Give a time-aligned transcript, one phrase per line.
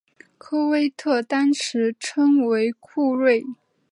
[0.39, 3.43] 科威特当时称为库锐。